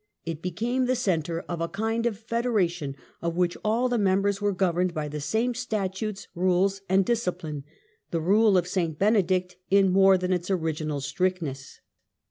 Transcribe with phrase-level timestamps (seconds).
[0.25, 4.51] It became the centre of a kind of federation, of which all the members were
[4.51, 7.65] governed by the same statutes, rules and discipline,
[8.09, 11.81] the Eule of St Benedict in more than its original strictness.